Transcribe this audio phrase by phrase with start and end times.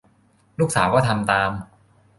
[0.59, 1.51] ลูกสาวก็ทำตาม